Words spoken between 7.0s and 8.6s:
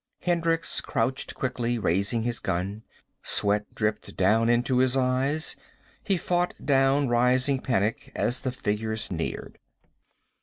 rising panic, as the